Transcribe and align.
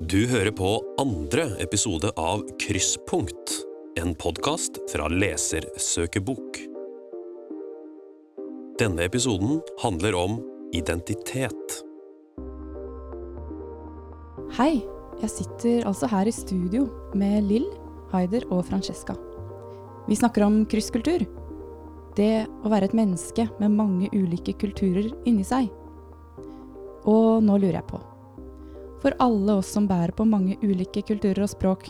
Du 0.00 0.26
hører 0.28 0.50
på 0.52 0.74
andre 1.00 1.46
episode 1.64 2.10
av 2.20 2.42
Krysspunkt, 2.60 3.52
en 3.96 4.10
podkast 4.20 4.76
fra 4.92 5.06
Lesersøkebok. 5.08 6.58
Denne 8.76 9.06
episoden 9.08 9.62
handler 9.80 10.18
om 10.20 10.34
identitet. 10.76 11.78
Hei, 14.58 14.82
jeg 15.22 15.32
sitter 15.32 15.88
altså 15.88 16.10
her 16.12 16.28
i 16.28 16.34
studio 16.36 16.90
med 17.16 17.48
Lill, 17.48 17.64
Haider 18.12 18.44
og 18.50 18.66
Francesca. 18.68 19.16
Vi 20.10 20.18
snakker 20.20 20.44
om 20.44 20.66
krysskultur. 20.68 21.24
Det 22.20 22.44
å 22.44 22.74
være 22.74 22.90
et 22.90 22.98
menneske 23.00 23.48
med 23.56 23.72
mange 23.80 24.12
ulike 24.12 24.58
kulturer 24.60 25.08
inni 25.24 25.48
seg. 25.48 25.72
Og 27.08 27.40
nå 27.48 27.56
lurer 27.56 27.80
jeg 27.80 27.88
på, 27.88 28.02
for 29.06 29.14
alle 29.22 29.54
oss 29.60 29.68
som 29.70 29.84
bærer 29.86 30.10
på 30.18 30.24
mange 30.26 30.56
ulike 30.66 30.98
kulturer 31.06 31.44
og 31.44 31.52
språk, 31.52 31.84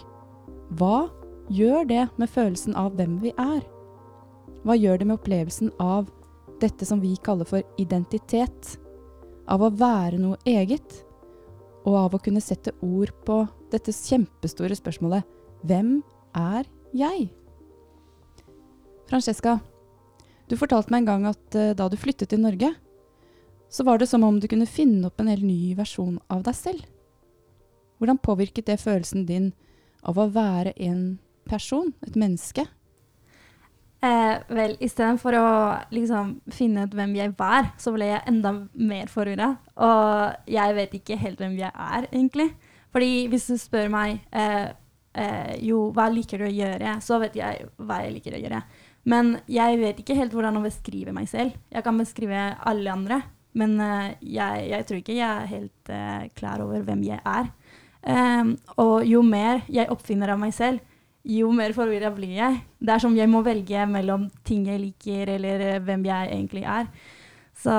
hva 0.77 1.07
gjør 1.49 1.87
det 1.89 2.03
med 2.21 2.29
følelsen 2.29 2.75
av 2.77 2.93
hvem 2.99 3.15
vi 3.23 3.31
er? 3.41 3.63
Hva 4.67 4.75
gjør 4.77 4.99
det 5.01 5.07
med 5.09 5.17
opplevelsen 5.17 5.71
av 5.81 6.11
dette 6.61 6.85
som 6.85 7.01
vi 7.01 7.15
kaller 7.25 7.49
for 7.49 7.65
identitet? 7.81 8.75
Av 9.49 9.65
å 9.65 9.71
være 9.73 10.19
noe 10.21 10.37
eget? 10.45 10.99
Og 11.89 11.97
av 11.97 12.17
å 12.19 12.21
kunne 12.21 12.43
sette 12.45 12.75
ord 12.85 13.15
på 13.25 13.39
dette 13.73 13.95
kjempestore 13.97 14.77
spørsmålet 14.77 15.25
Hvem 15.65 16.03
er 16.37 16.69
jeg? 16.93 17.31
Francesca, 19.09 19.55
du 20.51 20.59
fortalte 20.61 20.93
meg 20.93 21.07
en 21.07 21.09
gang 21.09 21.31
at 21.31 21.57
uh, 21.57 21.73
da 21.79 21.89
du 21.89 21.97
flyttet 21.97 22.35
til 22.35 22.45
Norge, 22.45 22.75
så 23.73 23.89
var 23.89 24.03
det 24.03 24.11
som 24.11 24.27
om 24.27 24.37
du 24.37 24.51
kunne 24.51 24.69
finne 24.69 25.09
opp 25.09 25.25
en 25.25 25.33
helt 25.33 25.47
ny 25.47 25.73
versjon 25.79 26.19
av 26.29 26.45
deg 26.45 26.61
selv. 26.61 26.85
Hvordan 27.99 28.21
påvirket 28.23 28.69
det 28.69 28.81
følelsen 28.83 29.27
din 29.29 29.53
av 30.07 30.19
å 30.19 30.29
være 30.33 30.75
en 30.83 31.19
person, 31.49 31.93
et 32.07 32.17
menneske? 32.19 32.67
Eh, 34.05 34.35
vel, 34.53 34.75
istedenfor 34.85 35.37
å 35.39 35.51
liksom 35.95 36.37
finne 36.53 36.85
ut 36.87 36.95
hvem 36.95 37.15
jeg 37.17 37.33
var, 37.39 37.73
så 37.81 37.95
ble 37.95 38.11
jeg 38.11 38.25
enda 38.29 38.53
mer 38.77 39.09
forvirra. 39.11 39.55
Og 39.83 40.51
jeg 40.53 40.77
vet 40.77 40.99
ikke 40.99 41.21
helt 41.21 41.41
hvem 41.41 41.57
jeg 41.59 41.73
er, 41.73 42.09
egentlig. 42.11 42.51
Fordi 42.93 43.27
hvis 43.33 43.49
du 43.51 43.57
spør 43.61 43.89
meg 43.93 44.21
eh, 44.37 44.69
eh, 45.17 45.55
jo, 45.65 45.89
hva 45.97 46.11
liker 46.13 46.43
du 46.43 46.49
å 46.49 46.53
gjøre, 46.53 46.99
så 47.05 47.19
vet 47.23 47.39
jeg 47.39 47.71
hva 47.81 48.03
jeg 48.05 48.19
liker 48.19 48.37
å 48.37 48.43
gjøre. 48.45 48.61
Men 49.07 49.37
jeg 49.51 49.79
vet 49.81 50.03
ikke 50.03 50.17
helt 50.19 50.35
hvordan 50.35 50.59
å 50.59 50.65
beskrive 50.65 51.15
meg 51.15 51.29
selv. 51.31 51.57
Jeg 51.71 51.87
kan 51.87 51.99
beskrive 51.99 52.47
alle 52.67 52.93
andre, 52.93 53.21
men 53.57 53.77
uh, 53.81 54.11
jeg, 54.21 54.65
jeg, 54.73 54.87
tror 54.89 54.99
ikke 55.01 55.15
jeg 55.15 55.29
er 55.29 55.53
helt 55.53 55.93
uh, 55.95 56.25
klar 56.37 56.65
over 56.65 56.83
hvem 56.85 57.05
jeg 57.07 57.21
er. 57.23 57.47
Um, 58.07 58.53
og 58.79 59.03
jo 59.03 59.19
mer 59.27 59.65
jeg 59.73 59.91
oppfinner 59.91 60.31
av 60.31 60.39
meg 60.39 60.53
selv, 60.55 60.83
jo 61.27 61.49
mer 61.51 61.73
forvirra 61.75 62.13
blir 62.15 62.37
jeg. 62.37 62.61
Det 62.79 62.93
er 62.95 63.03
som 63.03 63.17
jeg 63.19 63.31
må 63.31 63.41
velge 63.43 63.87
mellom 63.91 64.29
ting 64.47 64.69
jeg 64.71 64.79
liker, 64.79 65.33
eller 65.35 65.65
uh, 65.73 65.81
hvem 65.83 66.07
jeg 66.07 66.31
egentlig 66.37 66.63
er. 66.71 66.87
Så 67.57 67.75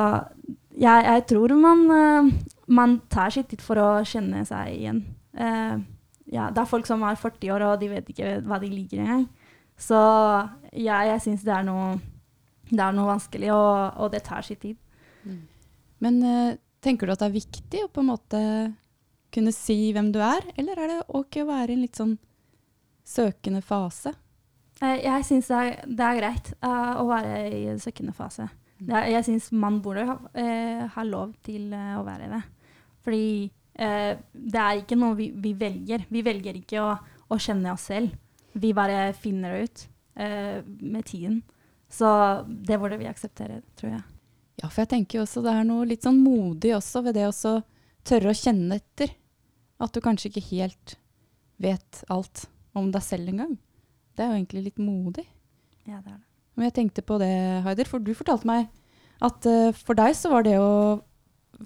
jeg, 0.78 1.06
jeg 1.06 1.24
tror 1.30 1.54
man, 1.56 2.32
man, 2.68 2.96
tar 3.14 3.32
sitt 3.34 3.48
tid 3.52 3.62
for 3.64 3.80
å 3.80 3.88
kjenne 4.06 4.42
seg 4.46 4.74
igjen. 4.74 5.04
ja, 6.34 6.48
det 6.50 6.62
er 6.62 6.70
folk 6.70 6.90
som 6.90 7.06
er 7.06 7.18
40 7.18 7.54
år, 7.54 7.66
og 7.66 7.82
de 7.82 7.90
vet 7.92 8.10
ikke 8.10 8.32
hva 8.46 8.58
de 8.62 8.72
liker 8.74 9.04
engang. 9.04 9.28
Så 9.78 9.98
ja, 10.74 11.04
jeg 11.06 11.22
syns 11.24 11.46
det, 11.46 11.54
det, 11.54 12.82
er 12.82 12.98
noe 12.98 13.10
vanskelig, 13.12 13.52
og, 13.54 14.02
og 14.02 14.12
det 14.14 14.24
tar 14.26 14.46
sin 14.46 14.60
tid. 14.62 14.78
Mm. 15.24 15.44
Men 16.04 16.20
uh, 16.26 16.58
tenker 16.84 17.08
du 17.08 17.14
at 17.14 17.22
det 17.22 17.30
er 17.30 17.38
viktig 17.38 17.86
å 17.86 17.92
på 17.94 18.02
en 18.02 18.12
måte 18.12 18.42
kunne 19.34 19.54
si 19.56 19.92
hvem 19.96 20.12
du 20.16 20.22
er, 20.24 20.46
eller 20.58 20.80
er 20.80 20.92
det 20.92 21.02
ok 21.18 21.42
å 21.44 21.50
være 21.50 21.74
i 21.74 21.78
en 21.78 21.84
litt 21.86 22.00
sånn 22.00 22.16
søkende 23.08 23.62
fase? 23.66 24.14
Uh, 24.82 24.96
jeg 25.02 25.26
syns 25.28 25.50
det, 25.52 25.62
det, 25.90 26.06
er 26.06 26.20
greit 26.20 26.54
uh, 26.62 27.02
å 27.02 27.08
være 27.10 27.42
i 27.56 27.66
en 27.74 27.82
søkende 27.82 28.16
fase. 28.18 28.48
Mm. 28.78 28.94
Jeg, 29.10 29.26
syns 29.26 29.52
man 29.58 29.80
burde 29.82 30.06
ha, 30.06 30.18
ha 30.94 31.04
lov 31.08 31.32
til 31.46 31.72
å 31.74 32.04
være 32.06 32.28
i 32.28 32.34
det. 32.36 32.42
Fordi 33.02 33.30
det 33.78 34.60
er 34.62 34.80
ikke 34.84 34.98
noe 34.98 35.16
vi, 35.18 35.32
vi, 35.34 35.56
velger. 35.58 36.04
Vi 36.14 36.22
velger 36.26 36.60
ikke 36.60 36.82
å, 36.82 36.92
å 37.34 37.38
kjenne 37.42 37.74
oss 37.74 37.88
selv. 37.90 38.14
Vi 38.54 38.70
bare 38.78 39.16
finner 39.18 39.54
det 39.54 39.64
ut 39.66 39.84
med 40.82 41.06
tiden. 41.10 41.40
Så 41.90 42.08
det 42.48 42.78
burde 42.78 42.98
vi 42.98 43.10
akseptere, 43.10 43.62
tror 43.80 43.96
jeg. 43.96 44.04
Ja, 44.58 44.70
for 44.70 44.82
jeg 44.82 44.92
tenker 44.94 45.20
jo 45.20 45.26
også 45.28 45.44
det 45.46 45.54
er 45.54 45.68
noe 45.68 45.86
litt 45.88 46.06
sånn 46.06 46.20
modig 46.24 46.74
også 46.76 47.04
ved 47.06 47.18
det 47.20 47.28
å 47.30 47.34
tørre 48.08 48.32
å 48.32 48.38
kjenne 48.38 48.80
etter. 48.80 49.14
At 49.84 49.94
du 49.94 50.02
kanskje 50.02 50.32
ikke 50.32 50.48
helt 50.50 50.96
vet 51.62 52.04
alt 52.14 52.48
om 52.78 52.90
deg 52.94 53.04
selv 53.06 53.30
engang. 53.32 53.58
Det 54.18 54.24
er 54.24 54.32
jo 54.32 54.40
egentlig 54.40 54.64
litt 54.70 54.82
modig. 54.82 55.28
Ja, 55.86 56.00
det 56.02 56.14
er 56.14 56.18
det. 56.18 56.26
Men 56.58 56.70
jeg 56.70 56.76
tenkte 56.80 57.04
på 57.06 57.20
det, 57.22 57.34
Haider, 57.68 57.90
for 57.90 58.02
du 58.02 58.16
fortalte 58.18 58.50
meg 58.50 58.66
at 59.22 59.46
uh, 59.46 59.70
for 59.78 59.98
deg 59.98 60.16
så 60.18 60.32
var 60.34 60.46
det 60.46 60.56
å 60.62 60.98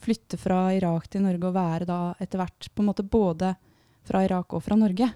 flytte 0.04 0.40
fra 0.40 0.66
Irak 0.76 1.08
til 1.12 1.24
Norge 1.24 1.48
og 1.48 1.56
være 1.56 1.88
da 1.88 2.00
etter 2.24 2.40
hvert 2.40 2.68
på 2.72 2.84
en 2.84 2.90
måte 2.92 3.08
både 3.08 3.54
fra 4.08 4.24
Irak 4.24 4.56
og 4.56 4.64
fra 4.64 4.78
Norge, 4.80 5.08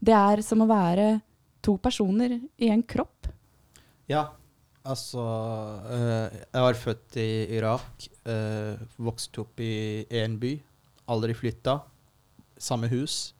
det 0.00 0.14
er 0.16 0.44
som 0.44 0.64
å 0.64 0.68
være 0.68 1.14
to 1.64 1.76
personer 1.80 2.38
i 2.60 2.70
en 2.72 2.84
kropp. 2.84 3.28
Ja, 4.10 4.26
Altså 4.82 5.22
uh, 5.22 6.26
Jeg 6.26 6.62
var 6.64 6.78
født 6.78 7.18
i 7.22 7.30
Irak. 7.54 8.08
Uh, 8.26 8.74
vokste 8.98 9.44
opp 9.44 9.60
i 9.62 10.02
én 10.10 10.38
by. 10.42 10.56
Aldri 11.12 11.36
flytta. 11.36 11.78
Samme 12.60 12.88
hus. 12.92 13.34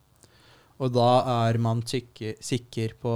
Og 0.82 0.92
da 0.94 1.10
er 1.48 1.58
man 1.62 1.82
sikker, 1.86 2.94
på 3.00 3.14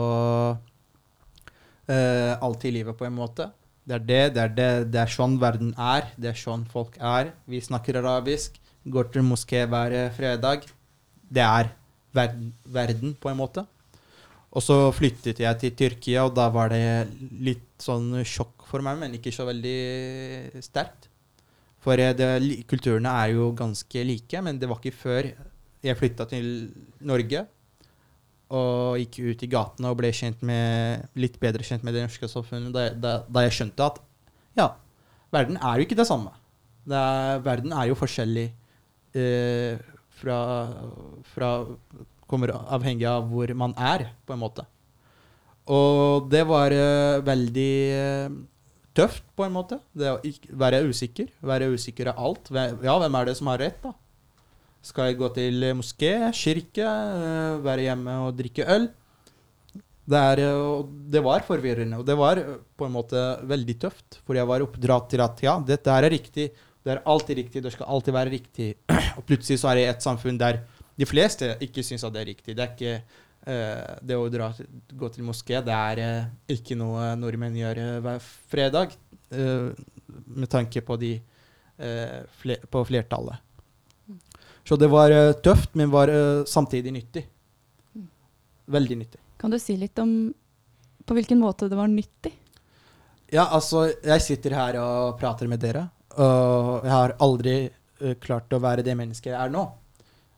uh, 1.90 2.32
alt 2.46 2.66
i 2.66 2.74
livet, 2.74 2.96
på 2.96 3.06
en 3.08 3.16
måte. 3.16 3.50
Det 3.86 3.94
er 4.00 4.04
det, 4.06 4.34
det 4.34 4.42
er 4.42 4.52
det, 4.54 4.70
det 4.94 5.00
er 5.02 5.10
sånn 5.12 5.38
verden 5.42 5.72
er. 5.78 6.10
Det 6.18 6.32
er 6.32 6.38
sånn 6.38 6.64
folk 6.70 6.96
er. 6.98 7.32
Vi 7.46 7.62
snakker 7.62 8.00
arabisk. 8.02 8.58
Går 8.86 9.10
til 9.14 9.26
moské 9.26 9.64
hver 9.66 9.94
fredag. 10.14 10.66
Det 11.26 11.42
er 11.42 11.72
verden, 12.14 12.52
verden 12.70 13.16
på 13.18 13.30
en 13.30 13.40
måte. 13.40 13.66
Og 14.56 14.62
så 14.64 14.76
flyttet 14.94 15.42
jeg 15.42 15.60
til 15.60 15.74
Tyrkia, 15.76 16.24
og 16.24 16.36
da 16.36 16.46
var 16.52 16.70
det 16.72 16.80
litt 17.44 17.76
sånn 17.82 18.22
sjokk 18.24 18.64
for 18.70 18.84
meg, 18.84 18.96
men 19.02 19.18
ikke 19.18 19.34
så 19.34 19.44
veldig 19.48 20.62
sterkt. 20.64 21.10
For 21.86 21.98
det, 22.18 22.30
kulturene 22.66 23.12
er 23.22 23.36
jo 23.36 23.52
ganske 23.54 24.02
like, 24.08 24.40
men 24.42 24.58
det 24.58 24.66
var 24.66 24.80
ikke 24.80 24.98
før 25.04 25.28
jeg 25.86 25.98
flytta 26.00 26.26
til 26.26 26.48
Norge 27.06 27.44
og 28.56 28.98
gikk 29.00 29.18
ut 29.22 29.42
i 29.42 29.48
gatene 29.50 29.90
og 29.90 29.98
ble 29.98 30.10
med, 30.46 31.06
litt 31.18 31.38
bedre 31.42 31.66
kjent 31.66 31.86
med 31.86 31.94
det 31.94 32.04
norske 32.04 32.28
samfunnet, 32.30 32.74
da, 32.74 32.88
da, 32.94 33.14
da, 33.26 33.42
jeg 33.46 33.56
skjønte 33.56 33.86
at 33.86 33.98
ja, 34.58 34.68
verden 35.34 35.58
er 35.58 35.78
jo 35.78 35.86
ikke 35.86 35.98
det 35.98 36.06
samme. 36.06 36.30
Det 36.86 36.98
er, 36.98 37.40
verden 37.42 37.74
er 37.74 37.88
jo 37.90 37.98
forskjellig 37.98 38.46
eh, 39.18 39.82
fra, 40.20 40.38
fra 41.34 41.50
kommer 42.30 42.54
avhengig 42.54 43.06
av 43.10 43.26
hvor 43.30 43.50
man 43.58 43.74
er, 43.78 44.08
på 44.26 44.34
en 44.34 44.42
måte. 44.42 44.66
Og 45.66 46.30
det 46.30 46.44
var 46.46 46.70
eh, 46.74 47.18
veldig 47.26 47.72
uh, 47.98 48.38
tøft, 48.96 49.24
på 49.36 49.46
en 49.46 49.54
måte. 49.54 49.78
Det 49.96 50.10
å 50.12 50.18
være 50.58 50.82
usikker. 50.88 51.30
Være 51.46 51.70
usikker 51.74 52.12
av 52.12 52.20
alt. 52.28 52.50
Ja, 52.52 52.96
hvem 53.02 53.18
er 53.20 53.28
det 53.28 53.36
som 53.38 53.50
har 53.52 53.62
rett, 53.62 53.78
da? 53.84 53.94
Skal 54.86 55.10
jeg 55.10 55.18
gå 55.18 55.28
til 55.34 55.66
moské, 55.74 56.12
kirke, 56.36 56.86
uh, 56.86 57.58
være 57.64 57.88
hjemme 57.88 58.20
og 58.28 58.36
drikke 58.38 58.68
øl? 58.76 58.86
Det, 60.06 60.18
er, 60.20 60.42
det, 61.10 61.22
var 61.26 61.42
forvirrende, 61.42 61.98
og 61.98 62.06
det 62.06 62.14
var 62.14 62.38
på 62.78 62.86
en 62.86 62.94
måte 62.94 63.22
veldig 63.50 63.74
tøft. 63.82 64.20
For 64.22 64.38
jeg 64.38 64.46
var 64.46 64.62
oppdratt 64.62 65.10
til 65.10 65.24
at 65.24 65.42
ja, 65.42 65.56
dette 65.66 65.90
er 65.90 66.06
riktig. 66.14 66.52
Det 66.86 66.94
er 66.94 67.02
alltid 67.02 67.40
riktig, 67.40 67.64
det 67.64 67.72
skal 67.74 67.90
alltid 67.90 68.14
være 68.14 68.30
riktig. 68.36 68.68
Og 69.18 69.24
plutselig 69.26 69.58
så 69.58 69.72
er 69.72 69.80
jeg 69.80 69.88
i 69.88 69.94
et 69.96 70.06
samfunn 70.06 70.38
der 70.38 70.60
de 70.96 71.08
fleste 71.08 71.56
ikke 71.64 71.82
syns 71.84 72.06
at 72.06 72.14
det 72.14 72.22
er 72.22 72.30
riktig. 72.30 72.54
Det 72.54 72.62
er 72.62 72.76
ikke 72.76 73.24
det 73.46 74.16
å 74.18 74.26
dra, 74.32 74.48
gå 74.90 75.08
til 75.14 75.26
moské. 75.26 75.60
Det 75.62 75.74
er 75.74 76.00
uh, 76.02 76.28
ikke 76.50 76.74
noe 76.78 77.12
nordmenn 77.18 77.54
gjør 77.54 77.78
uh, 77.78 77.90
hver 78.04 78.24
fredag, 78.52 78.96
med 79.26 80.46
tanke 80.46 80.80
på, 80.86 80.94
de, 81.00 81.16
på 82.70 82.82
flertallet. 82.86 83.42
Så 84.62 84.78
det 84.78 84.86
var 84.86 85.10
tøft, 85.42 85.74
men 85.74 85.90
var 85.90 86.12
samtidig 86.46 86.92
nyttig. 86.94 87.24
Veldig 88.70 88.98
nyttig. 89.00 89.18
Kan 89.42 89.50
du 89.50 89.58
si 89.58 89.74
litt 89.80 89.98
om 89.98 90.12
på 91.02 91.16
hvilken 91.18 91.42
måte 91.42 91.66
det 91.66 91.78
var 91.78 91.90
nyttig? 91.90 92.32
Ja, 93.34 93.48
altså, 93.48 93.88
jeg 93.90 94.22
sitter 94.22 94.54
her 94.54 94.78
og 94.84 95.18
prater 95.18 95.50
med 95.50 95.58
dere, 95.66 95.88
og 96.14 96.86
jeg 96.86 96.94
har 96.94 97.16
aldri 97.26 97.56
klart 98.22 98.54
å 98.54 98.62
være 98.62 98.86
det 98.86 98.94
mennesket 98.94 99.32
jeg 99.32 99.40
er 99.42 99.50
nå 99.58 99.66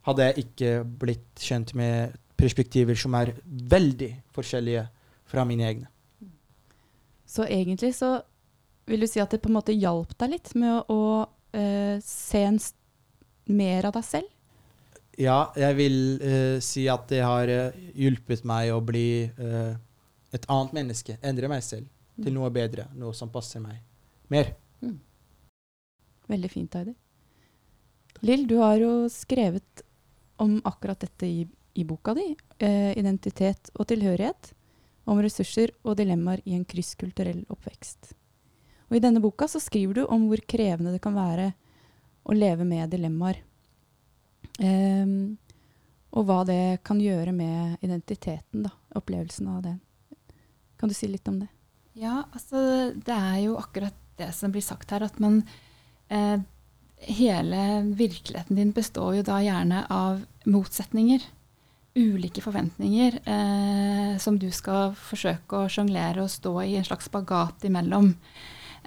hadde 0.08 0.28
jeg 0.28 0.44
ikke 0.44 0.72
blitt 1.00 1.42
kjent 1.42 1.74
med 1.78 2.16
perspektiver 2.38 2.98
som 2.98 3.16
er 3.18 3.34
veldig 3.44 4.12
forskjellige 4.34 4.86
fra 5.28 5.44
mine 5.48 5.66
egne. 5.68 5.88
Så 7.28 7.44
egentlig 7.44 7.92
så 7.98 8.18
vil 8.88 9.04
du 9.04 9.08
si 9.10 9.20
at 9.20 9.34
det 9.34 9.42
på 9.44 9.50
en 9.50 9.58
måte 9.58 9.74
hjalp 9.76 10.14
deg 10.20 10.32
litt 10.32 10.54
med 10.56 10.72
å, 10.72 10.82
å 10.88 11.02
uh, 11.26 11.96
se 12.04 12.44
en 12.46 12.60
mer 13.52 13.88
av 13.90 13.96
deg 13.98 14.06
selv? 14.06 14.30
Ja, 15.18 15.50
jeg 15.58 15.76
vil 15.76 15.98
uh, 16.22 16.56
si 16.64 16.86
at 16.88 17.04
det 17.10 17.20
har 17.26 17.50
uh, 17.50 17.76
hjulpet 17.98 18.46
meg 18.48 18.72
å 18.72 18.80
bli 18.84 19.28
et 19.28 20.44
annet 20.48 20.72
menneske. 20.76 21.18
Endre 21.24 21.50
meg 21.52 21.64
selv 21.64 21.88
til 22.16 22.34
noe 22.36 22.48
bedre. 22.54 22.88
Noe 22.96 23.16
som 23.16 23.32
passer 23.32 23.60
meg 23.64 23.82
mer. 24.32 24.54
Veldig 26.28 26.50
fint, 26.52 26.74
Heidi. 26.76 26.94
Lill, 28.26 28.44
du 28.48 28.58
har 28.60 28.76
jo 28.80 28.92
skrevet 29.12 29.84
om 30.42 30.58
akkurat 30.68 31.00
dette 31.00 31.26
i, 31.26 31.46
i 31.74 31.84
boka 31.84 32.14
di, 32.14 32.36
eh, 32.58 32.94
'Identitet 32.96 33.70
og 33.74 33.86
tilhørighet', 33.86 34.52
om 35.06 35.20
ressurser 35.22 35.70
og 35.84 35.96
dilemmaer 35.96 36.42
i 36.44 36.54
en 36.54 36.64
krysskulturell 36.64 37.44
oppvekst. 37.48 38.12
Og 38.88 38.96
I 38.96 39.00
denne 39.00 39.20
boka 39.20 39.48
så 39.48 39.60
skriver 39.60 39.94
du 39.94 40.06
om 40.06 40.28
hvor 40.28 40.40
krevende 40.48 40.92
det 40.92 41.02
kan 41.04 41.16
være 41.16 41.52
å 42.28 42.36
leve 42.36 42.64
med 42.64 42.90
dilemmaer. 42.90 43.40
Ehm, 44.60 45.38
og 46.12 46.24
hva 46.28 46.42
det 46.48 46.80
kan 46.84 47.00
gjøre 47.00 47.32
med 47.32 47.84
identiteten, 47.84 48.64
da, 48.64 48.72
opplevelsen 48.96 49.48
av 49.48 49.62
det. 49.62 49.78
Kan 50.78 50.88
du 50.88 50.94
si 50.96 51.08
litt 51.10 51.28
om 51.28 51.40
det? 51.42 51.48
Ja, 51.98 52.22
altså 52.32 52.92
det 52.94 53.14
er 53.14 53.40
jo 53.42 53.56
akkurat 53.58 53.96
det 54.18 54.30
som 54.34 54.52
blir 54.54 54.64
sagt 54.64 54.92
her, 54.94 55.04
at 55.06 55.18
man 55.22 55.42
eh, 56.10 56.38
Hele 56.98 57.84
virkeligheten 57.94 58.56
din 58.58 58.72
består 58.74 59.12
jo 59.14 59.22
da 59.22 59.36
gjerne 59.38 59.84
av 59.86 60.24
motsetninger. 60.50 61.22
Ulike 61.98 62.42
forventninger 62.44 63.18
eh, 63.24 64.12
som 64.22 64.38
du 64.38 64.48
skal 64.54 64.94
forsøke 64.94 65.64
å 65.64 65.70
sjonglere 65.72 66.22
og 66.22 66.30
stå 66.32 66.54
i 66.62 66.76
en 66.78 66.86
slags 66.86 67.10
spagat 67.10 67.66
imellom. 67.68 68.12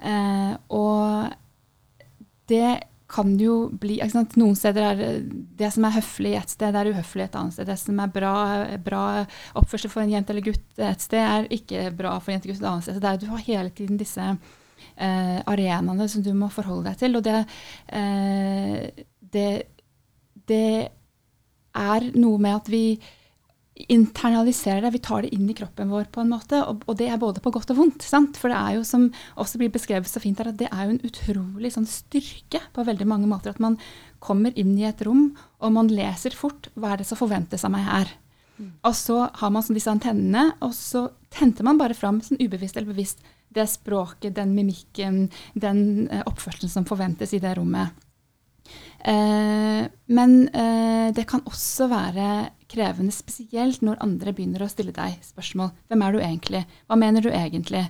Eh, 0.02 0.54
og 0.72 1.28
det 2.50 2.72
kan 3.12 3.34
jo 3.36 3.68
bli 3.68 3.98
sant? 4.08 4.38
Noen 4.40 4.56
steder 4.56 4.86
er 4.86 5.20
det 5.58 5.68
som 5.74 5.84
er 5.84 5.96
høflig 5.98 6.32
et 6.38 6.54
sted, 6.54 6.76
er 6.76 6.88
uhøflig 6.94 7.26
et 7.26 7.36
annet 7.36 7.56
sted. 7.56 7.68
Det 7.68 7.76
som 7.80 8.00
er 8.00 8.14
bra, 8.14 8.32
bra 8.80 9.02
oppførsel 9.58 9.92
for 9.92 10.04
en 10.04 10.14
jente 10.14 10.32
eller 10.32 10.46
gutt 10.46 10.80
et 10.80 11.04
sted, 11.04 11.20
er 11.20 11.50
ikke 11.52 11.90
bra 11.96 12.16
for 12.20 12.32
en 12.32 12.38
jente 12.38 12.48
eller 12.48 12.56
gutt 12.56 12.64
et 12.64 12.70
annet 12.72 12.86
sted. 12.86 12.96
Så 12.96 13.04
det 13.04 13.10
er, 13.10 13.20
du 13.20 13.28
har 13.34 13.44
hele 13.50 13.74
tiden 13.76 14.00
disse 14.00 14.30
eh, 14.96 15.38
arenaene 15.44 16.08
som 16.08 16.24
du 16.24 16.32
må 16.36 16.48
forholde 16.52 16.88
deg 16.88 17.02
til. 17.02 17.20
Og 17.20 17.26
det, 17.26 17.44
eh, 18.00 19.04
det, 19.36 19.48
det 20.48 20.64
er 21.78 22.08
noe 22.18 22.40
med 22.42 22.60
at 22.60 22.70
vi 22.72 22.84
internaliserer 23.90 24.84
det, 24.84 24.92
vi 24.94 25.00
tar 25.02 25.24
det 25.24 25.32
inn 25.34 25.48
i 25.48 25.54
kroppen 25.56 25.90
vår 25.90 26.10
på 26.12 26.20
en 26.22 26.32
måte. 26.34 26.60
Og, 26.68 26.82
og 26.86 26.98
det 27.00 27.08
er 27.08 27.20
både 27.20 27.40
på 27.42 27.52
godt 27.54 27.72
og 27.72 27.78
vondt. 27.80 28.04
Sant? 28.04 28.36
For 28.38 28.52
det 28.52 28.58
er 28.58 28.76
jo, 28.76 28.84
som 28.86 29.08
også 29.40 29.60
blir 29.60 29.72
beskrevet 29.72 30.10
så 30.10 30.20
fint 30.22 30.38
her, 30.42 30.52
at 30.52 30.60
det 30.60 30.68
er 30.68 30.86
jo 30.86 30.94
en 30.94 31.04
utrolig 31.08 31.72
sånn 31.74 31.88
styrke 31.88 32.60
på 32.76 32.84
veldig 32.86 33.08
mange 33.08 33.30
måter. 33.30 33.54
At 33.54 33.62
man 33.64 33.78
kommer 34.22 34.54
inn 34.60 34.74
i 34.78 34.86
et 34.88 35.00
rom, 35.06 35.30
og 35.64 35.74
man 35.74 35.90
leser 35.90 36.36
fort 36.36 36.68
hva 36.76 36.92
er 36.92 37.02
det 37.02 37.08
som 37.08 37.20
forventes 37.20 37.64
av 37.66 37.72
meg 37.74 37.88
her. 37.88 38.12
Og 38.86 38.94
så 38.94 39.16
har 39.40 39.50
man 39.50 39.64
sånn 39.64 39.76
disse 39.78 39.90
antennene, 39.90 40.52
og 40.62 40.74
så 40.76 41.08
tenter 41.34 41.66
man 41.66 41.80
bare 41.80 41.96
fram 41.98 42.20
sånn 42.22 42.40
ubevisst 42.42 42.76
eller 42.76 42.92
bevisst 42.92 43.24
det 43.52 43.66
språket, 43.68 44.36
den 44.36 44.54
mimikken, 44.56 45.26
den 45.54 46.08
eh, 46.08 46.22
oppførselen 46.28 46.70
som 46.72 46.86
forventes 46.88 47.34
i 47.36 47.40
det 47.42 47.56
rommet. 47.58 47.92
Eh, 49.02 49.82
men 50.14 50.34
eh, 50.48 51.08
det 51.14 51.24
kan 51.30 51.42
også 51.48 51.88
være 51.90 52.28
krevende, 52.70 53.12
spesielt 53.14 53.82
når 53.84 54.00
andre 54.04 54.34
begynner 54.36 54.64
å 54.64 54.70
stille 54.70 54.94
deg 54.94 55.18
spørsmål. 55.26 55.72
Hvem 55.90 56.06
er 56.06 56.14
du 56.14 56.22
egentlig? 56.22 56.64
Hva 56.86 56.98
mener 57.00 57.24
du 57.24 57.30
egentlig? 57.32 57.82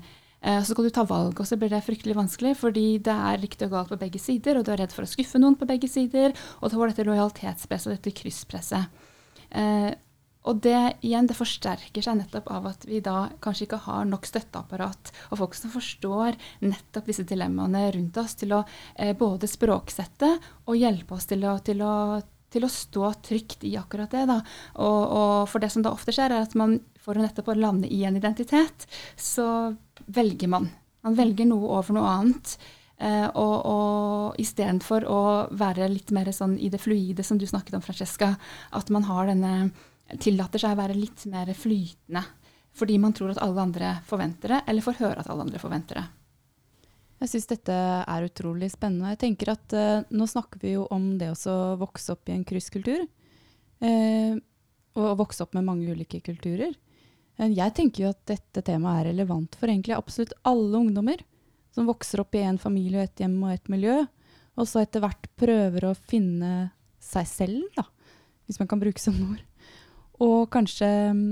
Eh, 0.43 0.61
så 0.63 0.73
skal 0.73 0.89
du 0.89 0.95
ta 0.95 1.05
valg, 1.07 1.39
og 1.39 1.49
så 1.49 1.59
blir 1.61 1.71
det 1.73 1.83
fryktelig 1.87 2.17
vanskelig, 2.19 2.57
fordi 2.59 2.87
det 3.05 3.15
er 3.15 3.43
riktig 3.43 3.69
og 3.69 3.77
galt 3.77 3.93
på 3.93 4.01
begge 4.01 4.23
sider, 4.23 4.59
og 4.59 4.67
du 4.67 4.73
er 4.75 4.83
redd 4.83 4.95
for 4.95 5.07
å 5.07 5.11
skuffe 5.11 5.41
noen 5.43 5.59
på 5.59 5.69
begge 5.71 5.91
sider, 5.91 6.35
og 6.61 6.71
så 6.71 6.79
får 6.79 6.95
dette 6.95 7.07
lojalitetspresset 7.11 7.93
og 7.93 7.99
dette 7.99 8.17
krysspresset. 8.23 8.99
Og 10.49 10.59
det 10.65 10.79
igjen, 11.07 11.29
det 11.31 11.39
forsterker 11.39 12.03
seg 12.03 12.19
nettopp 12.19 12.51
av 12.51 12.67
at 12.73 12.87
vi 12.89 12.99
da 13.05 13.29
kanskje 13.43 13.69
ikke 13.69 13.83
har 13.85 14.07
nok 14.09 14.27
støtteapparat 14.27 15.13
og 15.31 15.39
folk 15.39 15.55
som 15.55 15.73
forstår 15.75 16.39
nettopp 16.65 17.11
disse 17.11 17.27
dilemmaene 17.29 17.85
rundt 17.95 18.19
oss, 18.19 18.35
til 18.41 18.57
å 18.57 18.63
eh, 18.97 19.15
både 19.19 19.51
språksette 19.51 20.33
og 20.67 20.79
hjelpe 20.79 21.15
oss 21.15 21.29
til 21.31 21.47
å, 21.47 21.57
til 21.63 21.85
å, 21.87 21.95
til 22.53 22.67
å 22.67 22.73
stå 22.75 23.13
trygt 23.29 23.67
i 23.69 23.77
akkurat 23.79 24.11
det. 24.11 24.27
Da. 24.31 24.41
Og, 24.83 25.01
og, 25.07 25.35
for 25.53 25.63
det 25.63 25.71
som 25.75 25.87
da 25.87 25.95
ofte 25.95 26.15
skjer, 26.15 26.35
er 26.35 26.49
at 26.49 26.59
man 26.59 26.81
for 27.03 27.19
å 27.19 27.23
nettopp 27.23 27.55
lande 27.59 27.91
i 27.91 28.03
en 28.07 28.19
identitet, 28.19 28.87
så 29.17 29.75
velger 30.07 30.51
man. 30.51 30.71
Man 31.03 31.19
velger 31.19 31.49
noe 31.51 31.79
over 31.79 31.97
noe 31.97 32.11
annet. 32.19 32.57
Eh, 33.03 33.27
og, 33.35 33.55
og 33.67 34.43
istedenfor 34.43 35.07
å 35.11 35.23
være 35.59 35.89
litt 35.91 36.13
mer 36.15 36.31
sånn 36.35 36.55
i 36.63 36.71
det 36.71 36.79
fluide 36.83 37.25
som 37.27 37.39
du 37.39 37.49
snakket 37.51 37.75
om, 37.79 37.83
Francesca, 37.83 38.37
at 38.71 38.93
man 38.95 39.09
har 39.09 39.27
denne 39.31 39.73
tillater 40.21 40.63
seg 40.63 40.75
å 40.75 40.81
være 40.81 40.99
litt 40.99 41.25
mer 41.31 41.53
flytende. 41.57 42.25
Fordi 42.77 42.97
man 43.01 43.13
tror 43.17 43.35
at 43.35 43.41
alle 43.45 43.65
andre 43.67 43.95
forventer 44.09 44.55
det, 44.55 44.61
eller 44.69 44.85
får 44.85 45.01
høre 45.01 45.21
at 45.21 45.31
alle 45.33 45.45
andre 45.45 45.61
forventer 45.61 46.01
det. 46.01 46.05
Jeg 47.23 47.31
syns 47.31 47.51
dette 47.51 47.75
er 48.03 48.25
utrolig 48.27 48.73
spennende. 48.73 49.13
Jeg 49.13 49.21
tenker 49.23 49.53
at 49.53 49.75
eh, 49.79 50.07
Nå 50.11 50.27
snakker 50.27 50.63
vi 50.63 50.73
jo 50.75 50.89
om 50.91 51.13
det 51.21 51.29
å 51.31 51.59
vokse 51.79 52.17
opp 52.17 52.31
i 52.33 52.35
en 52.35 52.47
krysskultur. 52.49 53.05
Eh, 53.83 54.41
og 54.99 55.19
vokse 55.21 55.45
opp 55.45 55.55
med 55.57 55.67
mange 55.67 55.93
ulike 55.93 56.21
kulturer. 56.25 56.75
Uh, 57.41 57.49
jeg 57.49 57.73
tenker 57.77 58.05
jo 58.05 58.11
at 58.13 58.21
dette 58.29 58.65
temaet 58.67 59.03
er 59.03 59.11
relevant 59.13 59.57
for 59.57 59.71
egentlig 59.71 59.97
absolutt 59.97 60.35
alle 60.49 60.83
ungdommer 60.83 61.23
som 61.73 61.89
vokser 61.89 62.21
opp 62.21 62.37
i 62.37 62.45
en 62.45 62.61
familie 62.61 63.01
og 63.01 63.09
et 63.09 63.23
hjem 63.25 63.39
og 63.47 63.55
et 63.55 63.71
miljø, 63.73 64.03
og 64.61 64.69
så 64.69 64.83
etter 64.83 65.01
hvert 65.01 65.31
prøver 65.41 65.87
å 65.89 65.97
finne 65.97 66.73
seg 67.01 67.25
selv, 67.31 67.63
da, 67.79 67.87
hvis 68.45 68.61
man 68.61 68.69
kan 68.69 68.83
bruke 68.83 69.01
sånne 69.01 69.31
ord. 69.31 69.41
Og 70.23 70.51
kanskje 70.53 70.89
um, 71.11 71.23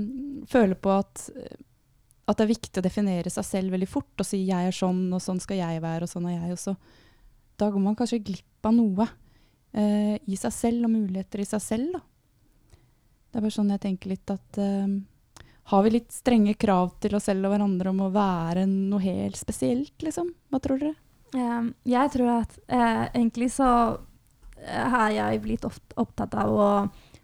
føle 0.49 0.75
på 0.75 0.91
at, 0.93 1.27
at, 1.31 2.35
det 2.35 2.43
er 2.43 2.51
viktig 2.51 2.81
å 2.81 2.85
definere 2.85 3.31
seg 3.31 3.47
selv 3.47 3.75
veldig 3.75 3.89
fort 3.89 4.23
og 4.23 4.27
si 4.27 4.43
'jeg 4.43 4.71
er 4.71 4.75
sånn, 4.75 5.05
og 5.13 5.21
sånn 5.23 5.39
skal 5.39 5.61
jeg 5.61 5.83
være', 5.83 6.07
og 6.07 6.11
sånn 6.11 6.27
er 6.27 6.39
jeg 6.39 6.57
også. 6.57 6.75
Da 7.61 7.69
går 7.69 7.83
man 7.83 7.95
kanskje 7.95 8.23
glipp 8.23 8.65
av 8.65 8.73
noe 8.75 9.07
eh, 9.73 10.17
i 10.25 10.35
seg 10.35 10.53
selv, 10.55 10.85
og 10.87 10.95
muligheter 10.95 11.43
i 11.43 11.47
seg 11.47 11.61
selv. 11.61 11.93
Da. 11.93 12.01
Det 13.31 13.39
er 13.39 13.45
bare 13.45 13.55
sånn 13.55 13.71
jeg 13.71 13.83
tenker 13.85 14.11
litt 14.11 14.33
at 14.33 14.59
eh, 14.59 14.99
Har 15.71 15.83
vi 15.85 15.91
litt 15.93 16.11
strenge 16.11 16.55
krav 16.59 16.97
til 16.99 17.15
oss 17.15 17.29
selv 17.29 17.45
og 17.47 17.53
hverandre 17.53 17.91
om 17.93 18.01
å 18.01 18.11
være 18.11 18.65
noe 18.67 18.99
helt 18.99 19.37
spesielt, 19.39 19.93
liksom? 20.03 20.33
Hva 20.49 20.59
tror 20.59 20.81
dere? 20.81 20.97
Um, 21.31 21.69
jeg 21.87 22.11
tror 22.11 22.41
at 22.41 22.57
uh, 22.67 23.05
egentlig 23.13 23.53
så 23.55 23.69
har 24.67 25.13
jeg 25.15 25.39
blitt 25.45 25.63
opptatt 25.63 26.35
av 26.35 26.51
å 26.51 26.67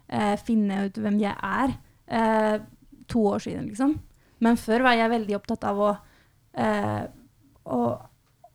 eh, 0.08 0.34
finne 0.40 0.86
ut 0.88 0.98
hvem 0.98 1.20
jeg 1.22 1.34
er. 1.36 1.74
Eh, 2.08 2.58
to 3.08 3.24
år 3.30 3.44
siden, 3.44 3.68
liksom. 3.70 3.96
Men 4.44 4.58
før 4.60 4.84
var 4.86 4.98
jeg 4.98 5.12
veldig 5.12 5.36
opptatt 5.38 5.64
av 5.66 5.80
å, 5.82 5.92
eh, 6.54 7.04
å, 7.64 7.80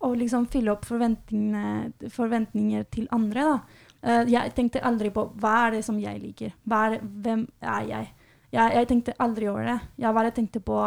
å 0.04 0.12
liksom 0.16 0.48
fylle 0.52 0.76
opp 0.76 0.86
forventninger 0.88 2.86
til 2.94 3.10
andre. 3.16 3.48
Da. 3.50 3.58
Eh, 4.04 4.24
jeg 4.34 4.56
tenkte 4.56 4.84
aldri 4.84 5.12
på 5.16 5.26
hva 5.40 5.56
er 5.68 5.78
det 5.78 5.84
som 5.88 6.00
jeg 6.00 6.22
liker. 6.22 6.56
Er 6.72 6.98
hvem 7.02 7.46
er 7.62 7.84
jeg? 7.90 8.10
jeg? 8.52 8.74
Jeg 8.80 8.90
tenkte 8.90 9.20
aldri 9.24 9.48
over 9.52 9.68
det. 9.68 9.80
Jeg 9.98 10.18
bare 10.20 10.34
tenkte 10.36 10.64
på 10.64 10.80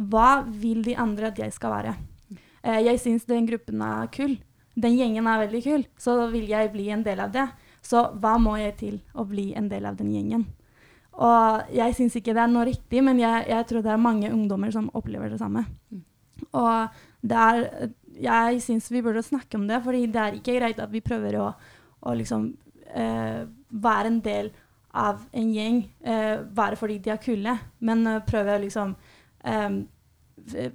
hva 0.00 0.30
vil 0.46 0.84
de 0.86 0.96
andre 0.96 1.28
at 1.30 1.40
jeg 1.40 1.52
skal 1.52 1.74
være. 1.74 1.96
Eh, 2.62 2.80
jeg 2.86 3.00
syns 3.00 3.26
den 3.28 3.48
gruppen 3.48 3.82
er 3.84 4.08
kul. 4.12 4.38
Den 4.80 4.96
gjengen 4.96 5.26
er 5.28 5.42
veldig 5.42 5.62
kul, 5.64 5.84
så 6.00 6.14
vil 6.30 6.46
jeg 6.48 6.70
bli 6.72 6.88
en 6.94 7.02
del 7.04 7.20
av 7.20 7.32
det. 7.34 7.46
Så 7.82 8.06
hva 8.20 8.36
må 8.40 8.56
jeg 8.60 8.76
til 8.80 8.96
å 9.14 9.24
bli 9.28 9.50
en 9.58 9.68
del 9.70 9.86
av 9.88 9.98
den 9.98 10.12
gjengen? 10.14 10.46
Og 11.20 11.72
jeg 11.74 11.96
syns 11.96 12.16
ikke 12.16 12.34
det 12.36 12.42
er 12.44 12.52
noe 12.52 12.68
riktig, 12.68 13.02
men 13.04 13.18
jeg, 13.20 13.44
jeg, 13.50 13.66
tror 13.68 13.84
det 13.84 13.92
er 13.92 14.00
mange 14.00 14.30
ungdommer 14.32 14.72
som 14.72 14.88
opplever 14.96 15.32
det 15.32 15.40
samme. 15.40 15.66
Mm. 15.90 16.04
Og 16.56 17.00
det 17.20 17.36
er, 17.36 17.90
jeg 18.20 18.62
syns 18.64 18.88
vi 18.92 19.02
burde 19.04 19.22
snakke 19.24 19.58
om 19.58 19.66
det, 19.68 19.82
fordi 19.84 20.06
det 20.08 20.22
er 20.22 20.38
ikke 20.38 20.56
greit 20.56 20.80
at 20.80 20.92
vi 20.92 21.04
prøver 21.04 21.36
å, 21.40 21.50
å 22.00 22.16
liksom 22.16 22.50
eh, 22.94 23.42
være 23.70 24.12
en 24.12 24.20
del 24.24 24.52
av 24.96 25.20
en 25.36 25.50
gjeng 25.54 25.82
eh, 26.02 26.40
bare 26.42 26.78
fordi 26.78 26.98
de 27.02 27.12
er 27.12 27.22
kule, 27.22 27.54
men 27.78 28.02
uh, 28.08 28.16
prøve 28.26 28.56
å 28.56 28.62
liksom 28.64 28.96
eh, 29.46 29.68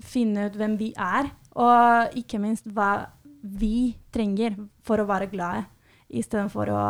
finne 0.06 0.48
ut 0.48 0.56
hvem 0.56 0.78
vi 0.80 0.94
er, 0.96 1.34
og 1.60 2.16
ikke 2.20 2.40
minst 2.40 2.70
hva 2.72 3.10
vi 3.42 3.96
trenger 4.14 4.56
for 4.86 5.02
å 5.02 5.08
være 5.10 5.28
glade 5.32 5.66
istedenfor 6.10 6.72
å 6.74 6.84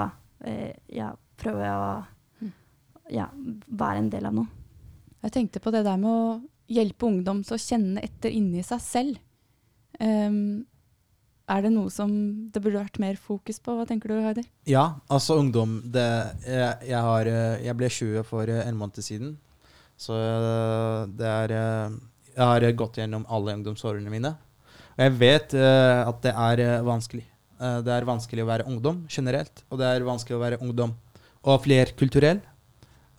eh, 0.45 0.75
ja, 0.95 1.12
prøve 1.39 1.72
å 1.72 1.89
mm. 2.41 2.53
ja, 3.15 3.29
være 3.67 4.03
en 4.03 4.12
del 4.13 4.29
av 4.29 4.38
noe. 4.38 4.63
Jeg 5.25 5.34
tenkte 5.39 5.62
på 5.63 5.74
det 5.74 5.86
der 5.88 5.98
med 6.01 6.12
å 6.12 6.38
hjelpe 6.72 7.07
ungdom 7.07 7.41
til 7.45 7.57
å 7.57 7.62
kjenne 7.62 8.03
etter 8.05 8.34
inni 8.34 8.63
seg 8.65 8.81
selv. 8.84 9.22
Um, 10.00 10.65
er 11.50 11.62
det 11.62 11.72
noe 11.75 11.91
som 11.93 12.10
det 12.51 12.62
burde 12.62 12.81
vært 12.81 12.98
mer 13.01 13.19
fokus 13.22 13.60
på? 13.62 13.75
Hva 13.77 13.86
tenker 13.89 14.12
du, 14.12 14.17
Heidi? 14.25 14.43
Ja, 14.69 14.98
altså 15.13 15.38
ungdom 15.41 15.77
det, 15.93 16.05
jeg, 16.41 16.89
jeg, 16.89 17.01
har, 17.05 17.29
jeg, 17.62 17.75
ble 17.77 17.89
20 17.93 18.25
for 18.25 18.50
en 18.50 18.79
måned 18.79 19.05
siden. 19.05 19.36
Så 19.95 20.17
det 21.15 21.29
er 21.29 21.53
Jeg 21.53 22.41
har 22.50 22.65
gått 22.75 22.98
gjennom 22.98 23.27
alle 23.29 23.53
ungdomsårene 23.60 24.10
mine. 24.12 24.34
Og 24.98 25.05
jeg 25.05 25.13
vet 25.22 25.53
at 25.62 26.25
det 26.25 26.34
er 26.34 26.65
vanskelig. 26.84 27.27
Eh, 27.56 27.80
det 27.86 27.94
er 27.94 28.08
vanskelig 28.08 28.44
å 28.44 28.50
være 28.50 28.68
ungdom 28.68 29.04
generelt, 29.12 29.64
og 29.70 29.80
det 29.80 29.88
er 29.88 30.08
vanskelig 30.08 30.38
å 30.38 30.44
være 30.44 30.62
ungdom 30.64 30.96
Og 31.46 31.60
flerkulturell. 31.62 32.40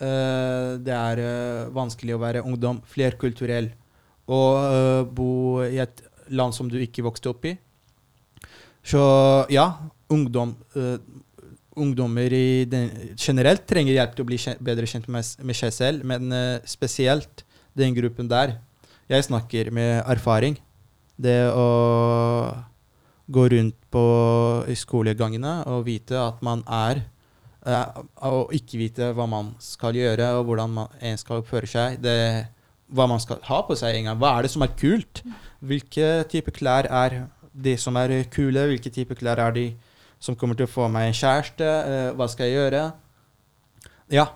Eh, 0.02 0.70
det 0.82 0.92
er 0.92 1.20
eh, 1.22 1.68
vanskelig 1.72 2.16
å 2.16 2.20
være 2.20 2.42
ungdom 2.42 2.80
flerkulturell 2.90 3.70
og 4.26 5.12
bo 5.14 5.62
i 5.62 5.78
et 5.78 6.00
land 6.34 6.50
som 6.52 6.66
du 6.66 6.74
ikke 6.82 7.04
vokste 7.06 7.30
opp 7.30 7.44
i. 7.46 7.52
Så 8.82 8.98
ja, 9.54 9.68
ungdom, 10.10 10.56
ungdommer 11.78 12.34
den, 12.66 12.88
generelt 13.14 13.62
trenger 13.70 13.94
hjelp 13.94 14.16
til 14.16 14.26
å 14.26 14.28
bli 14.32 14.40
bedre 14.66 14.90
kjent 14.90 15.06
med, 15.06 15.30
med 15.46 15.58
seg 15.58 15.70
selv, 15.76 16.02
men 16.02 16.34
spesielt 16.66 17.44
den 17.78 17.94
gruppen 17.94 18.26
der. 18.26 18.56
Jeg 19.06 19.28
snakker 19.28 19.70
med 19.70 20.02
erfaring. 20.10 20.58
Det 21.14 21.38
å 21.54 21.70
gå 23.26 23.44
rundt 23.52 23.78
på 23.90 24.04
skolegangene 24.78 25.58
og 25.70 25.86
vite 25.88 26.18
at 26.20 26.42
man 26.46 26.62
er 26.70 27.02
eh, 27.66 28.02
Og 28.28 28.52
ikke 28.54 28.78
vite 28.78 29.10
hva 29.16 29.26
man 29.30 29.54
skal 29.62 29.96
gjøre, 29.98 30.28
og 30.38 30.44
hvordan 30.50 30.76
man 30.76 31.00
en 31.00 31.18
skal 31.18 31.42
oppføre 31.42 31.70
seg. 31.70 31.98
Det, 32.02 32.46
hva 32.86 33.08
man 33.10 33.22
skal 33.22 33.42
ha 33.48 33.62
på 33.66 33.76
seg 33.78 33.98
en 33.98 34.10
gang. 34.10 34.20
Hva 34.20 34.36
er 34.36 34.46
det 34.46 34.52
som 34.54 34.62
er 34.62 34.76
kult? 34.78 35.24
Hvilke 35.58 36.24
type 36.30 36.54
klær 36.54 36.86
er 36.86 37.24
de 37.52 37.74
som 37.80 37.96
er 37.98 38.22
kule? 38.30 38.68
Hvilke 38.70 38.92
type 38.94 39.16
klær 39.18 39.42
er 39.42 39.56
de 39.56 39.66
som 40.22 40.36
kommer 40.38 40.56
til 40.58 40.68
å 40.68 40.72
få 40.72 40.86
meg 40.92 41.10
en 41.10 41.18
kjæreste? 41.18 41.66
Eh, 41.66 42.12
hva 42.16 42.28
skal 42.30 42.50
jeg 42.50 42.60
gjøre? 42.60 42.84
Ja, 44.14 44.28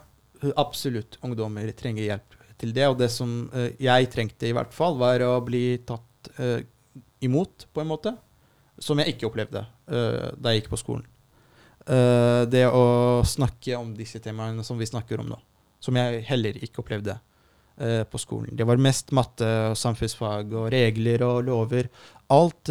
absolutt. 0.59 1.20
Ungdommer 1.23 1.70
trenger 1.78 2.09
hjelp 2.09 2.38
til 2.61 2.75
det. 2.76 2.88
Og 2.90 2.99
det 3.00 3.11
som 3.14 3.44
eh, 3.54 3.73
jeg 3.80 4.11
trengte, 4.12 4.50
i 4.50 4.56
hvert 4.56 4.75
fall, 4.75 4.99
var 5.00 5.23
å 5.26 5.37
bli 5.44 5.78
tatt 5.87 6.32
eh, 6.42 6.66
imot, 7.25 7.68
på 7.70 7.85
en 7.85 7.90
måte. 7.90 8.14
Som 8.80 9.00
jeg 9.02 9.12
ikke 9.12 9.28
opplevde 9.28 9.60
uh, 9.92 10.30
da 10.40 10.52
jeg 10.54 10.62
gikk 10.62 10.70
på 10.72 10.80
skolen. 10.80 11.04
Uh, 11.84 12.46
det 12.49 12.66
å 12.68 13.20
snakke 13.28 13.76
om 13.76 13.92
disse 13.96 14.20
temaene 14.25 14.64
som 14.64 14.78
vi 14.80 14.88
snakker 14.88 15.20
om 15.20 15.28
nå, 15.32 15.37
som 15.80 15.96
jeg 15.96 16.22
heller 16.28 16.56
ikke 16.64 16.80
opplevde 16.80 17.16
uh, 17.16 18.04
på 18.08 18.20
skolen. 18.20 18.54
Det 18.56 18.64
var 18.68 18.80
mest 18.80 19.12
matte 19.16 19.49
og 19.70 19.76
samfunnsfag 19.80 20.54
og 20.56 20.70
regler 20.72 21.25
og 21.26 21.42
lover. 21.49 21.90
Alt 22.32 22.70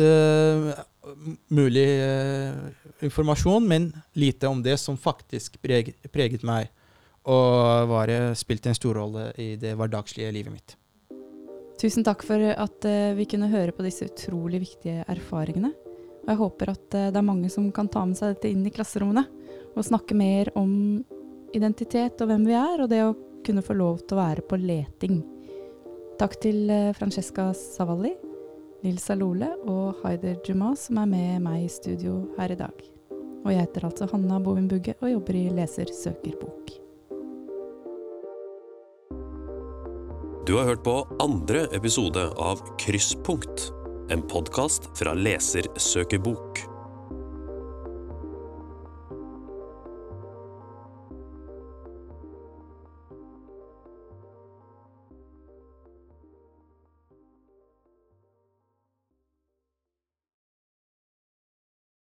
mulig 1.51 1.87
informasjon, 3.03 3.65
men 3.67 3.89
lite 4.15 4.47
om 4.47 4.61
det 4.63 4.77
som 4.79 4.97
faktisk 4.99 5.57
preg, 5.63 5.91
preget 6.13 6.45
meg 6.47 6.69
og 7.27 7.89
var, 7.91 8.13
spilte 8.39 8.71
en 8.71 8.77
stor 8.77 9.01
rolle 9.01 9.25
i 9.41 9.49
det 9.59 9.73
hverdagslige 9.75 10.31
livet 10.37 10.53
mitt. 10.53 10.77
Tusen 11.81 12.07
takk 12.07 12.23
for 12.27 12.39
at 12.53 12.87
vi 13.19 13.27
kunne 13.27 13.51
høre 13.51 13.75
på 13.75 13.83
disse 13.83 14.07
utrolig 14.07 14.63
viktige 14.63 15.03
erfaringene. 15.11 15.73
Og 16.29 16.35
jeg 16.35 16.41
håper 16.43 16.69
at 16.75 16.93
eh, 16.93 17.07
det 17.09 17.17
er 17.17 17.25
mange 17.25 17.49
som 17.49 17.71
kan 17.73 17.87
ta 17.89 18.03
med 18.05 18.19
seg 18.19 18.35
dette 18.35 18.51
inn 18.53 18.61
i 18.61 18.73
klasserommene 18.73 19.25
og 19.73 19.85
snakke 19.85 20.13
mer 20.13 20.51
om 20.59 20.71
identitet 21.57 22.21
og 22.21 22.29
hvem 22.29 22.43
vi 22.45 22.53
er, 22.53 22.83
og 22.83 22.89
det 22.91 22.99
å 23.01 23.15
kunne 23.45 23.63
få 23.65 23.73
lov 23.73 24.03
til 24.03 24.13
å 24.13 24.19
være 24.21 24.43
på 24.45 24.59
leting. 24.61 25.23
Takk 26.21 26.35
til 26.43 26.69
eh, 26.69 26.91
Francesca 26.93 27.47
Savalli, 27.57 28.13
Lill 28.85 28.99
Salole 29.01 29.49
og 29.65 30.03
Haider 30.03 30.37
Juma 30.45 30.75
som 30.77 31.01
er 31.01 31.09
med 31.09 31.41
meg 31.47 31.65
i 31.65 31.71
studio 31.73 32.21
her 32.37 32.53
i 32.53 32.59
dag. 32.59 32.85
Og 33.39 33.49
jeg 33.49 33.65
heter 33.65 33.89
altså 33.89 34.05
Hanna 34.11 34.37
Bovin 34.43 34.69
Bugge 34.69 34.93
og 34.99 35.09
jobber 35.09 35.39
i 35.39 35.47
Leser 35.57 35.89
søker 35.95 36.37
bok. 36.37 36.75
Du 40.45 40.55
har 40.59 40.69
hørt 40.69 40.85
på 40.85 40.95
andre 41.21 41.65
episode 41.77 42.21
av 42.37 42.61
Krysspunkt, 42.81 43.71
en 44.09 44.21
podkast 44.21 44.89
fra 44.97 45.13
Leser 45.13 45.69
søker 45.77 46.19
bok. 46.19 46.48